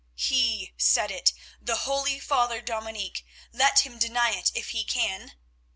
"He 0.15 0.73
said 0.77 1.11
it—the 1.11 1.75
holy 1.75 2.17
Father 2.19 2.59
Dominic; 2.59 3.23
let 3.53 3.85
him 3.85 3.99
deny 3.99 4.31
it 4.31 4.51
if 4.55 4.69
he 4.69 4.83
can. 4.83 5.33